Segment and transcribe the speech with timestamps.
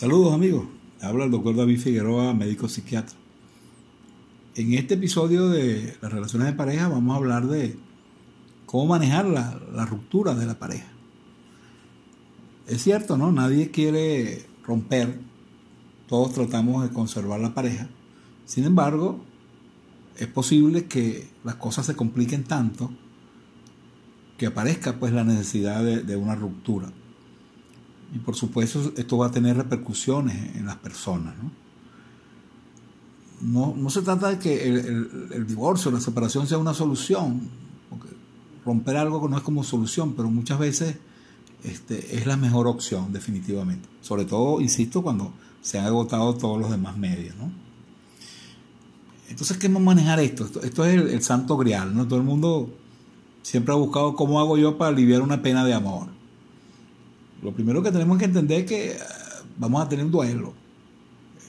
[0.00, 0.64] Saludos amigos,
[1.02, 3.18] habla el doctor David Figueroa, médico psiquiatra.
[4.54, 7.76] En este episodio de las relaciones de pareja vamos a hablar de
[8.64, 10.86] cómo manejar la, ruptura de la pareja.
[12.66, 13.30] Es cierto, ¿no?
[13.30, 15.20] Nadie quiere romper,
[16.08, 17.90] todos tratamos de conservar la pareja.
[18.46, 19.22] Sin embargo,
[20.16, 22.90] es posible que las cosas se compliquen tanto
[24.38, 26.90] que aparezca pues la necesidad de una ruptura.
[28.12, 31.34] Y por supuesto esto va a tener repercusiones en las personas.
[33.40, 37.48] No, no, se trata de que el, el, divorcio, la separación sea una solución,
[38.66, 40.96] romper algo no es como solución, pero muchas veces
[41.64, 43.88] este, es la mejor opción definitivamente.
[44.02, 47.34] Sobre todo, insisto, cuando se han agotado todos los demás medios.
[47.36, 47.50] ¿no?
[49.30, 50.44] Entonces, ¿qué vamos a manejar esto?
[50.44, 51.94] Esto, esto es el, el santo grial.
[51.94, 52.06] ¿no?
[52.06, 52.74] Todo el mundo
[53.42, 56.19] siempre ha buscado cómo hago yo para aliviar una pena de amor
[57.42, 58.96] lo primero que tenemos que entender es que
[59.58, 60.52] vamos a tener un duelo,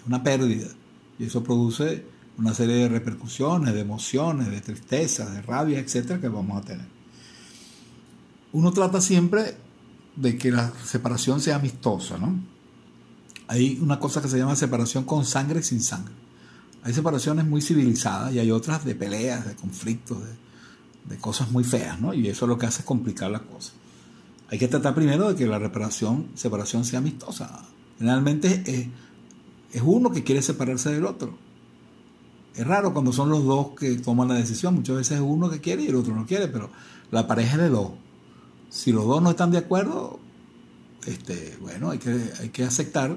[0.07, 0.67] una pérdida,
[1.19, 2.05] y eso produce
[2.37, 6.87] una serie de repercusiones, de emociones, de tristeza, de rabia, etcétera, que vamos a tener.
[8.53, 9.57] Uno trata siempre
[10.15, 12.39] de que la separación sea amistosa, ¿no?
[13.47, 16.13] Hay una cosa que se llama separación con sangre y sin sangre.
[16.83, 20.17] Hay separaciones muy civilizadas y hay otras de peleas, de conflictos,
[21.07, 22.13] de, cosas muy feas, ¿no?
[22.13, 23.73] Y eso lo que hace es complicar las cosas
[24.51, 27.63] hay que tratar primero de que la reparación, separación sea amistosa.
[27.97, 28.91] Generalmente
[29.73, 31.37] es, uno que quiere separarse del otro.
[32.53, 34.75] Es raro cuando son los dos que toman la decisión.
[34.75, 36.69] Muchas veces es uno que quiere y el otro no quiere, pero
[37.11, 37.91] la pareja es de dos.
[38.69, 40.19] Si los dos no están de acuerdo,
[41.05, 43.15] este, bueno, hay que, aceptar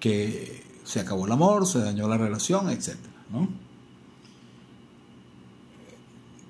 [0.00, 2.96] que se acabó el amor, se dañó la relación, etc.
[3.30, 3.50] ¿no?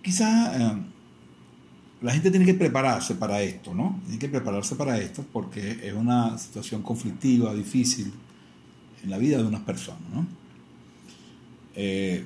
[0.02, 0.56] Quizás...
[0.56, 0.97] Eh,
[2.00, 4.00] la gente tiene que prepararse para esto, ¿no?
[4.04, 8.12] Tiene que prepararse para esto porque es una situación conflictiva, difícil
[9.02, 10.26] en la vida de unas personas, ¿no?
[11.74, 12.24] Eh,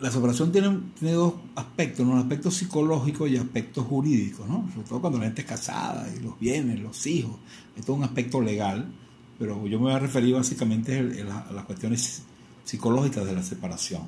[0.00, 2.12] la separación tiene, tiene, dos aspectos, ¿no?
[2.12, 4.68] un aspecto psicológico y aspectos jurídicos, ¿no?
[4.74, 7.36] Sobre todo cuando la gente es casada y los bienes, los hijos,
[7.74, 8.92] es un aspecto legal,
[9.38, 10.98] pero yo me voy a referir básicamente
[11.30, 12.22] a las cuestiones
[12.64, 14.02] psicológicas de la separación.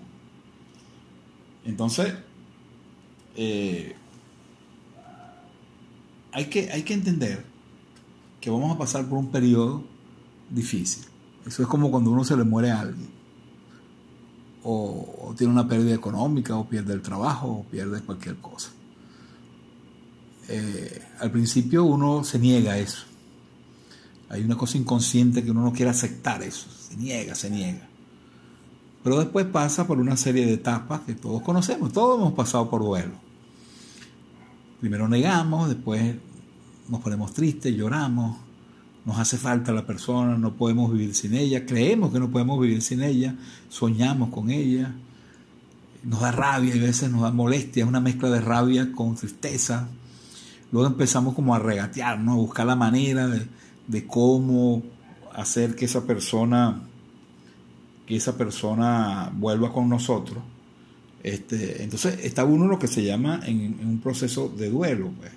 [1.64, 2.14] Entonces,
[3.36, 3.94] eh,
[6.32, 7.44] hay, que, hay que entender
[8.40, 9.84] que vamos a pasar por un periodo
[10.50, 11.04] difícil.
[11.46, 13.08] Eso es como cuando uno se le muere a alguien.
[14.64, 18.70] O, tiene una pérdida económica, o pierde el trabajo, o pierde cualquier cosa.
[20.48, 23.04] Eh, al principio uno se niega a eso.
[24.30, 26.68] Hay una cosa inconsciente que uno no quiere aceptar eso.
[26.70, 27.88] Se niega, se niega.
[29.02, 31.92] Pero después pasa por una serie de etapas que todos conocemos.
[31.92, 33.28] Todos hemos pasado por duelo
[34.80, 36.14] primero negamos, después
[36.88, 38.36] nos ponemos tristes, lloramos,
[39.04, 42.82] nos hace falta la persona, no podemos vivir sin ella, creemos que no podemos vivir
[42.82, 43.34] sin ella,
[43.68, 44.94] soñamos con ella,
[46.04, 49.16] nos da rabia y a veces nos da molestia, es una mezcla de rabia con
[49.16, 49.88] tristeza.
[50.70, 52.32] Luego empezamos como a regatear, ¿no?
[52.32, 53.46] a buscar la manera de,
[53.86, 54.82] de cómo
[55.34, 56.82] hacer que esa persona
[58.08, 60.42] que esa persona vuelva con nosotros
[61.22, 65.10] este, entonces está uno lo que se llama en, un proceso de duelo.
[65.18, 65.32] Pues.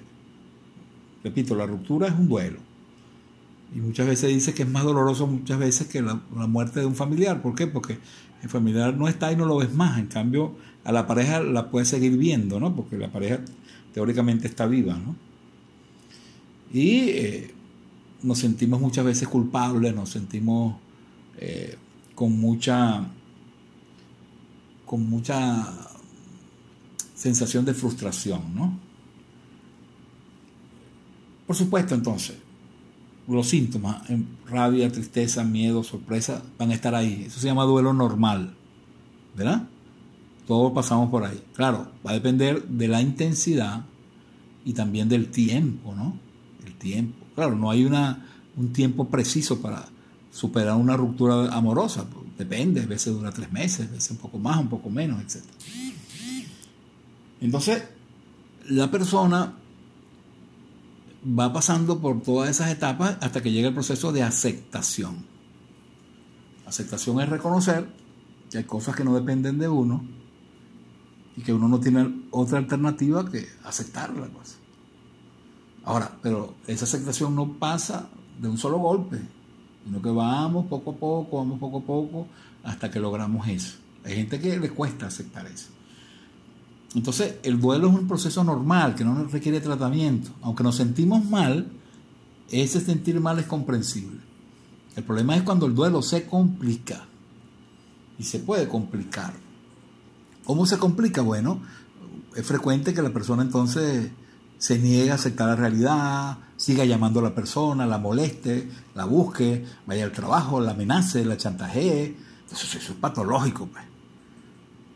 [1.24, 2.60] Repito, la ruptura es un duelo.
[3.76, 6.86] Y muchas veces dice que es más doloroso muchas veces que la, la, muerte de
[6.86, 7.42] un familiar.
[7.42, 7.68] ¿Por qué?
[7.68, 7.98] Porque
[8.44, 9.98] el familiar no está y no lo ves más.
[9.98, 12.76] En cambio, a la pareja la puedes seguir viendo, ¿no?
[12.76, 13.40] Porque la pareja
[13.94, 15.16] teóricamente está viva, ¿no?
[16.74, 17.54] Y eh,
[18.24, 20.76] nos sentimos muchas veces culpables, nos sentimos
[21.38, 21.78] eh,
[22.22, 23.04] con mucha
[24.86, 25.68] con mucha
[27.16, 28.78] sensación de frustración, ¿no?
[31.48, 32.36] Por supuesto, entonces,
[33.28, 34.04] los síntomas,
[34.46, 37.24] rabia, tristeza, miedo, sorpresa, van a estar ahí.
[37.26, 38.54] Eso se llama duelo normal,
[39.36, 39.68] ¿verdad?
[40.46, 41.42] Todos pasamos por ahí.
[41.56, 43.84] Claro, va a depender de la intensidad
[44.64, 46.20] y también del tiempo, ¿no?
[46.68, 47.26] El tiempo.
[47.34, 49.88] Claro, no hay una, un tiempo preciso para
[50.32, 52.06] superar una ruptura amorosa.
[52.38, 55.44] depende, a veces dura tres meses, a veces un poco más, un poco menos, etc.
[57.40, 57.84] Entonces,
[58.70, 59.54] la persona
[61.26, 65.26] va pasando por todas esas etapas hasta que llega el proceso de aceptación.
[66.66, 67.88] Aceptación es reconocer
[68.50, 70.04] que hay cosas que no dependen de uno
[71.36, 74.30] y que uno no tiene otra alternativa que aceptarlas.
[74.30, 74.58] Pues.
[75.84, 79.20] Ahora, pero esa aceptación no pasa de un solo golpe,
[79.86, 82.28] sino que vamos poco a poco, vamos poco a poco
[82.64, 83.78] hasta que logramos eso.
[84.04, 85.70] Hay gente que le cuesta aceptar eso.
[86.96, 90.32] Entonces, el duelo es un proceso normal que no requiere tratamiento.
[90.42, 91.68] Aunque nos sentimos mal,
[92.50, 94.20] ese sentir mal es comprensible.
[94.96, 97.06] El problema es cuando el duelo se complica.
[98.20, 99.34] Y se puede complicar.
[100.44, 101.22] ¿Cómo se complica?
[101.22, 101.62] Bueno,
[102.36, 104.12] es frecuente que la persona entonces
[104.62, 109.66] se niegue a aceptar la realidad, siga llamando a la persona, la moleste, la busque,
[109.88, 112.16] vaya al trabajo, la amenace, la chantajee.
[112.52, 113.66] Eso, eso es patológico.
[113.66, 113.86] Pues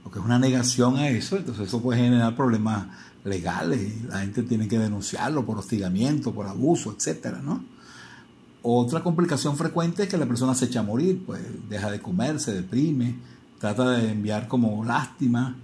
[0.06, 2.90] porque es una negación a eso, entonces eso puede generar problemas
[3.24, 7.66] legales, la gente tiene que denunciarlo por hostigamiento, por abuso, etcétera, ¿no?
[8.62, 12.40] Otra complicación frecuente es que la persona se echa a morir, pues deja de comer,
[12.40, 13.16] se deprime,
[13.60, 15.56] trata de enviar como lástima,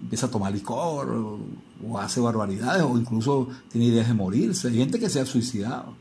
[0.00, 4.68] empieza a tomar licor o, hace barbaridades o incluso tiene ideas de morirse.
[4.68, 5.94] Hay gente que se ha suicidado.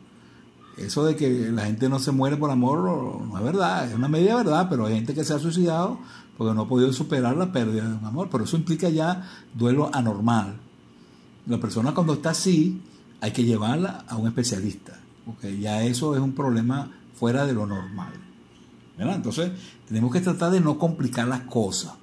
[0.78, 2.80] Eso de que la gente no se muere por amor
[3.28, 6.00] no es verdad, es una media verdad, pero hay gente que se ha suicidado
[6.38, 9.90] porque no ha podido superar la pérdida de un amor, pero eso implica ya duelo
[9.94, 10.56] anormal.
[11.46, 12.82] La persona cuando está así
[13.20, 17.66] hay que llevarla a un especialista, porque ya eso es un problema fuera de lo
[17.68, 18.14] normal.
[18.98, 19.52] Entonces
[19.88, 21.94] tenemos que tratar de no complicar las cosas,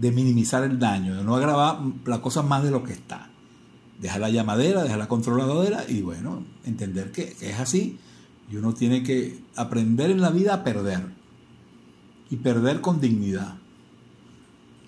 [0.00, 3.30] de minimizar el daño, de no agravar la cosa más de lo que está
[4.00, 7.98] dejar la llamadera, dejar la controladora y bueno, entender que, es así
[8.50, 11.04] y uno tiene que aprender en la vida a perder
[12.30, 13.56] y perder con dignidad.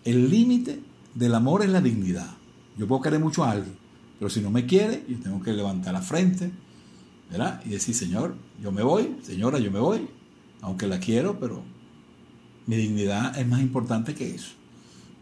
[0.04, 0.80] El límite
[1.14, 2.30] del amor es la dignidad.
[2.76, 3.76] Yo puedo querer mucho a alguien,
[4.18, 6.50] pero si no me quiere, yo tengo que levantar la frente,
[7.30, 7.60] ¿verdad?
[7.64, 10.08] Y decir, Señor, yo me voy, señora, yo me voy,
[10.62, 11.62] aunque la quiero, pero
[12.66, 14.61] mi dignidad es más importante que eso.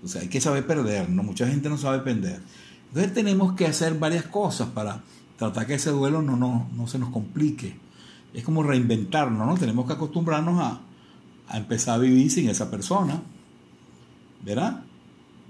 [0.03, 1.23] O sea, hay que saber perder, ¿no?
[1.23, 2.41] Mucha gente no sabe perder.
[2.89, 5.03] Entonces tenemos que hacer varias cosas para
[5.37, 7.75] tratar que ese duelo no, no, se nos complique.
[8.35, 9.55] Es como reinventarnos, ¿no?
[9.57, 10.81] Tenemos que acostumbrarnos a,
[11.49, 13.21] a empezar a vivir sin esa persona,
[14.45, 14.83] ¿verdad?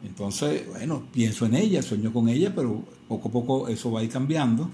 [0.05, 4.05] Entonces, bueno, pienso en ella, sueño con ella, pero poco a poco eso va a
[4.05, 4.71] ir cambiando.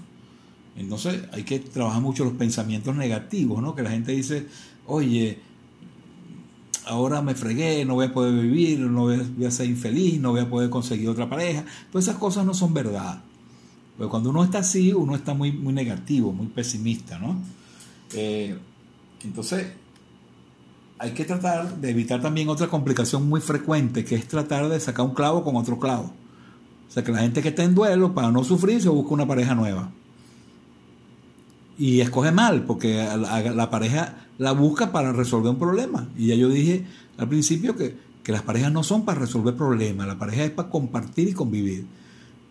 [0.75, 3.75] Entonces hay que trabajar mucho los pensamientos negativos, ¿no?
[3.75, 4.47] Que la gente dice,
[4.85, 5.39] oye,
[6.87, 10.41] ahora me fregué, no voy a poder vivir, no voy a, ser infeliz, no voy
[10.41, 11.65] a poder conseguir otra pareja.
[11.91, 13.21] Todas esas cosas no son verdad.
[13.97, 17.41] Pero cuando uno está así, uno está muy, muy negativo, muy pesimista, ¿no?
[18.13, 18.57] Eh,
[19.23, 19.67] entonces,
[20.99, 25.05] hay que tratar de evitar también otra complicación muy frecuente, que es tratar de sacar
[25.05, 26.13] un clavo con otro clavo.
[26.87, 29.27] O sea, que la gente que está en duelo, para no sufrir, se busca una
[29.27, 29.91] pareja nueva.
[31.77, 36.07] Y escoge mal, porque la pareja la busca para resolver un problema.
[36.17, 36.85] Y ya yo dije
[37.17, 41.29] al principio que, las parejas no son para resolver problemas, la pareja es para compartir
[41.29, 41.85] y convivir.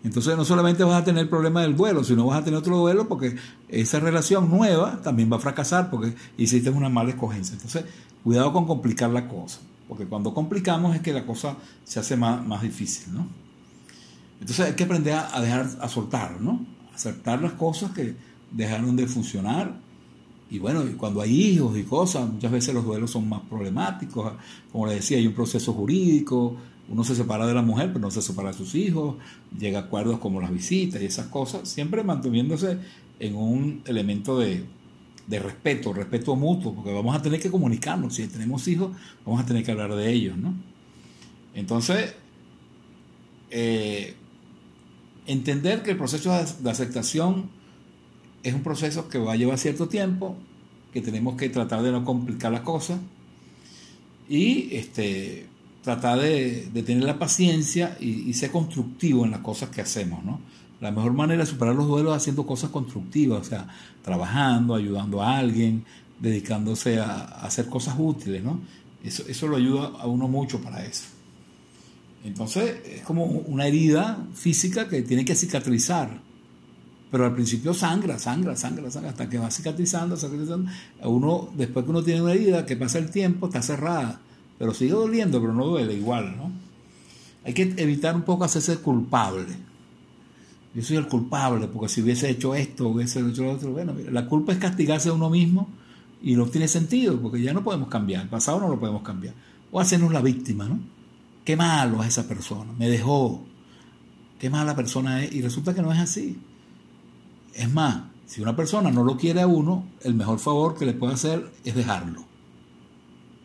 [0.02, 2.78] Entonces no solamente vas a tener el problema del duelo, sino vas a tener otro
[2.78, 3.37] duelo porque
[3.69, 7.56] esa relación nueva también va a fracasar porque hiciste una mala escogencia.
[7.56, 7.84] Entonces,
[8.25, 12.47] cuidado con complicar la cosa, porque cuando complicamos es que la cosa se hace más,
[12.47, 13.26] más difícil, ¿no?
[14.40, 16.64] Entonces hay que aprender a, dejar, a soltar, ¿no?
[16.95, 18.16] Aceptar las cosas que
[18.56, 19.86] dejaron de funcionar
[20.50, 24.32] y bueno, cuando hay hijos y cosas, muchas veces los duelos son más problemáticos.
[24.70, 26.56] Como le decía, hay un proceso jurídico,
[26.88, 29.16] uno se separa de la mujer, pero no se separa de sus hijos,
[29.58, 32.78] llega a acuerdos como las visitas y esas cosas, siempre manteniéndose
[33.18, 34.64] en un elemento de,
[35.28, 38.14] respeto, respeto mutuo, porque vamos a tener que comunicarnos.
[38.14, 38.92] Si tenemos hijos,
[39.25, 40.54] vamos a tener que hablar de ellos, ¿no?
[41.54, 42.14] Entonces,
[43.50, 44.14] eh,
[45.26, 47.55] entender que el proceso de aceptación
[48.46, 50.36] es un proceso que va a llevar cierto tiempo,
[50.92, 53.00] que tenemos que tratar de no complicar las cosas
[54.28, 55.46] y este,
[55.82, 60.22] tratar de, tener la paciencia y, ser constructivo en las cosas que hacemos.
[60.24, 60.38] ¿no?
[60.80, 63.66] La mejor manera de superar los duelos es haciendo cosas constructivas, o sea,
[64.02, 65.84] trabajando, ayudando a alguien,
[66.20, 68.44] dedicándose a, hacer cosas útiles.
[68.44, 68.60] ¿no?
[69.02, 71.06] Eso, eso lo ayuda a uno mucho para eso.
[72.24, 76.25] Entonces es como una herida física que tiene que cicatrizar
[77.10, 80.70] pero al principio sangra, sangra, sangra, sangra, hasta que va cicatrizando, cicatrizando.
[81.04, 84.20] Uno, después que uno tiene una herida, que pasa el tiempo, está cerrada,
[84.58, 86.50] pero sigue doliendo, pero no duele igual, ¿no?
[87.44, 89.54] Hay que evitar un poco hacerse culpable.
[90.75, 94.26] Yo soy el culpable, porque si hubiese hecho esto, hubiese hecho lo otro, bueno, la
[94.26, 95.68] culpa es castigarse a uno mismo
[96.22, 99.32] y no tiene sentido, porque ya no podemos cambiar, el pasado no lo podemos cambiar.
[99.70, 100.80] O hacernos la víctima, ¿no?
[101.44, 103.44] Qué malo es esa persona, me dejó,
[104.38, 106.36] qué mala persona es, y resulta que no es así.
[107.56, 110.92] Es más, si una persona no lo quiere a uno, el mejor favor que le
[110.92, 112.22] puede hacer es dejarlo.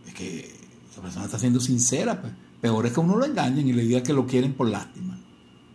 [0.05, 0.53] Es que
[0.91, 2.33] esa persona está siendo sincera, pues.
[2.59, 5.17] Peor es que uno lo engañen y le diga que lo quieren por lástima.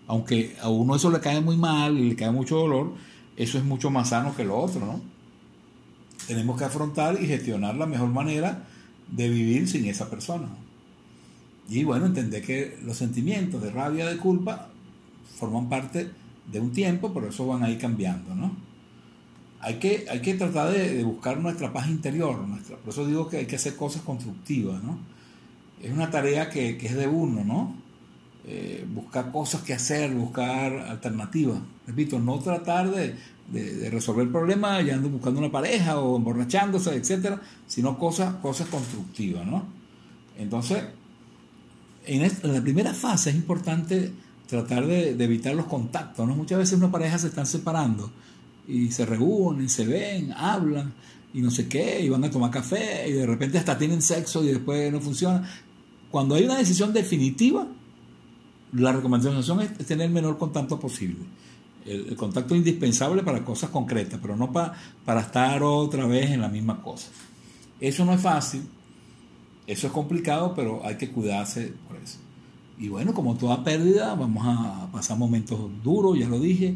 [0.06, 2.92] Aunque a uno eso le cae muy mal y le cae mucho dolor,
[3.36, 5.00] eso es mucho más sano que lo otro, ¿no?
[6.28, 8.68] Tenemos que afrontar y gestionar la mejor manera
[9.10, 10.48] de vivir sin esa persona.
[11.68, 14.68] Y bueno, entender que los sentimientos de rabia, de culpa,
[15.38, 16.10] forman parte
[16.50, 18.56] de un tiempo, pero eso van a ir cambiando, ¿no?
[19.60, 23.38] Hay que, hay que tratar de, buscar nuestra paz interior, nuestra, por eso digo que
[23.38, 24.98] hay que hacer cosas constructivas, ¿no?
[25.82, 27.86] Es una tarea que, que es de uno, ¿no?
[28.48, 31.58] Eh, buscar cosas que hacer, buscar alternativas.
[31.84, 33.16] Repito, no tratar de,
[33.90, 39.44] resolver el problema ya ando buscando una pareja o emborrachándose, etcétera, sino cosas, cosas constructivas,
[39.44, 39.64] ¿no?
[40.38, 40.84] Entonces,
[42.04, 44.12] en, la primera fase es importante
[44.46, 46.34] tratar de, evitar los contactos, ¿no?
[46.34, 48.10] Muchas veces una pareja se están separando
[48.68, 50.92] y se reúnen, se ven, hablan
[51.34, 54.42] y no sé qué, y van a tomar café y de repente hasta tienen sexo
[54.44, 55.48] y después no funciona.
[56.10, 57.66] Cuando hay una decisión definitiva,
[58.72, 61.24] la recomendación es tener el menor contacto posible.
[61.84, 64.74] El, contacto es indispensable para cosas concretas, pero no para,
[65.04, 67.08] para estar otra vez en la misma cosa.
[67.80, 68.62] Eso no es fácil,
[69.66, 72.18] eso es complicado, pero hay que cuidarse por eso.
[72.78, 76.74] Y bueno, como toda pérdida, vamos a pasar momentos duros, ya lo dije,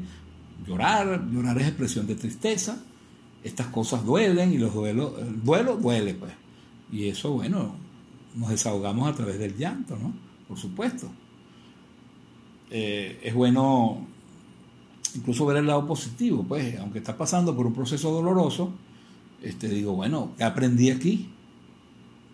[0.67, 2.83] llorar, llorar es expresión de tristeza,
[3.45, 6.33] estas cosas duelen y los duelos, el duelo duele, pues.
[6.91, 7.75] Y eso, bueno,
[8.35, 10.13] nos desahogamos a través del llanto, ¿no?
[10.49, 11.11] Por supuesto.
[12.71, 14.07] Eh, es bueno
[15.15, 18.73] incluso ver el lado positivo, pues, aunque está pasando por un proceso doloroso,
[19.43, 21.29] este, digo, bueno, ¿qué aprendí aquí?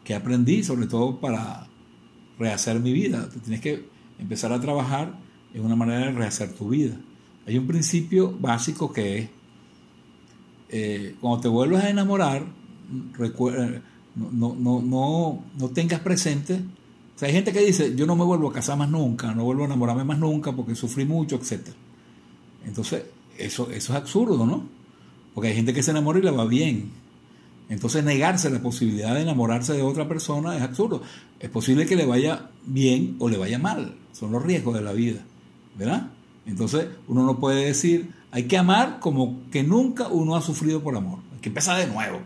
[0.05, 0.63] ¿Qué aprendí?
[0.63, 1.67] Sobre todo para
[2.39, 3.29] rehacer mi vida.
[3.33, 3.89] Tú tienes que
[4.19, 5.19] empezar a trabajar
[5.55, 6.97] en una manera de rehacer tu vida.
[7.47, 9.31] Hay un principio básico que es,
[10.69, 12.45] eh, cuando te vuelves a enamorar,
[13.17, 13.81] recuerda,
[14.15, 16.61] no, no, no, no tengas presente
[17.17, 19.45] o sea, hay gente que dice, yo no me vuelvo a casar más nunca, no
[19.45, 21.69] vuelvo a enamorarme más nunca porque sufrí mucho, etc.
[22.67, 23.05] Entonces,
[23.39, 24.69] eso, eso es absurdo, ¿no?
[25.33, 26.91] Porque hay gente que se enamora y le va bien.
[27.69, 31.03] Entonces, negarse la posibilidad de enamorarse de otra persona es absurdo.
[31.41, 33.95] Es posible que le vaya bien o le vaya mal.
[34.13, 35.21] Son los riesgos de la vida,
[35.77, 36.09] ¿verdad?
[36.47, 40.97] Entonces, uno no puede decir, hay que amar como que nunca uno ha sufrido por
[40.97, 41.19] amor.
[41.35, 42.21] Hay que empezar de nuevo.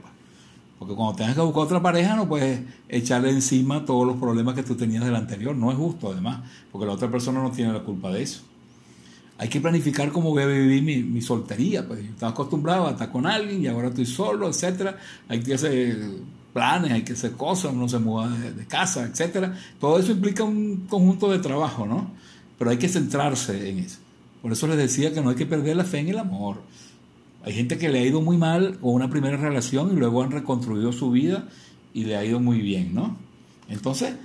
[0.78, 4.62] Porque cuando tengas que buscar otra pareja no puedes echarle encima todos los problemas que
[4.62, 5.54] tú tenías del anterior.
[5.54, 6.40] No es justo además,
[6.73, 8.42] porque la otra persona no tiene la culpa de eso.
[9.40, 11.88] Hay que planificar cómo voy a vivir mi, soltería.
[11.88, 14.99] Pues estaba acostumbrado a estar con alguien y ahora estoy solo, etcétera.
[15.28, 15.99] Hay que hacer
[16.52, 19.59] planes, hay que hacer cosas, uno se muda de, casa, etcétera.
[19.80, 22.11] Todo eso implica un conjunto de trabajo, ¿no?
[22.59, 23.97] Pero hay que centrarse en eso.
[24.42, 26.61] Por eso les decía que no hay que perder la fe en el amor.
[27.42, 30.32] Hay gente que le ha ido muy mal con una primera relación y luego han
[30.32, 31.49] reconstruido su vida
[31.94, 33.16] y le ha ido muy bien, ¿no?
[33.70, 34.16] Entonces,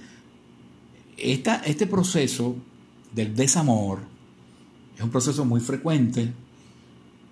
[1.16, 2.58] esta, este proceso
[3.14, 4.14] del desamor
[4.96, 6.32] es un proceso muy frecuente.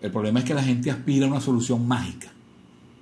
[0.02, 2.28] El problema es que la gente aspira a una solución mágica.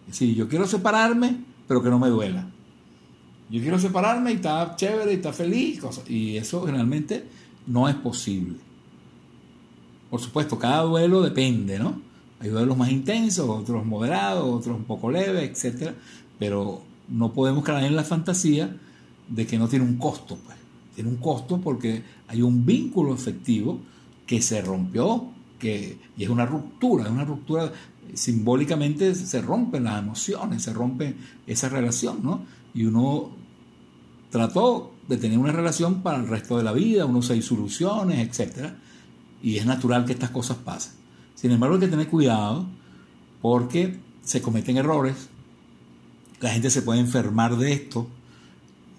[0.07, 1.37] Es decir, yo quiero separarme,
[1.67, 2.47] pero que no me duela.
[3.49, 5.81] Yo quiero separarme y está chévere y está feliz.
[6.07, 7.25] Y eso generalmente
[7.67, 8.57] no es posible.
[10.09, 12.01] Por supuesto, cada duelo depende, ¿no?
[12.39, 15.91] Hay duelos más intensos, otros moderados, otros un poco leves, etc.
[16.37, 18.75] Pero no podemos caer en la fantasía
[19.27, 20.37] de que no tiene un costo.
[20.43, 20.57] Pues.
[20.95, 23.79] Tiene un costo porque hay un vínculo efectivo
[24.31, 25.25] que se rompió,
[25.59, 27.69] que, y es una ruptura, es una ruptura
[28.13, 32.45] simbólicamente se rompen las emociones, se rompe esa relación, ¿no?
[32.73, 33.31] Y uno
[34.29, 38.69] trató de tener una relación para el resto de la vida, uno se soluciones, etc.
[39.43, 40.93] Y es natural que estas cosas pasen.
[41.35, 42.67] Sin embargo, hay que tener cuidado
[43.41, 45.27] porque se cometen errores,
[46.39, 48.07] la gente se puede enfermar de esto,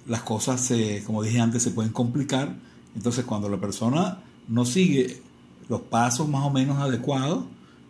[0.06, 0.70] las cosas,
[1.06, 2.54] como dije antes, se pueden complicar.
[2.94, 4.18] Entonces, cuando la persona
[4.48, 5.22] no sigue
[5.68, 7.44] los pasos más o menos adecuados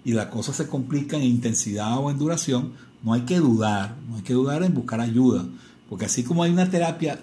[0.04, 4.16] y la cosa se complica en intensidad o en duración, no hay que dudar, no
[4.16, 5.44] hay que dudar en buscar ayuda,
[5.88, 7.18] porque así como hay una terapia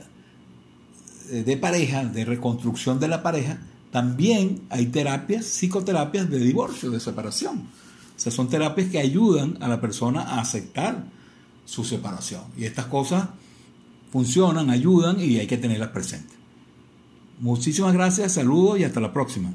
[1.30, 3.60] de pareja, de reconstrucción de la pareja,
[3.92, 7.68] también hay terapias, psicoterapias de divorcio, de separación.
[8.16, 11.06] O sea, son terapias que ayudan a la persona a aceptar
[11.66, 12.44] su separación.
[12.58, 13.30] Y estas cosas
[14.12, 16.39] funcionan, ayudan y hay que tenerlas presentes.
[17.40, 19.54] Muchísimas gracias, saludos y hasta la próxima.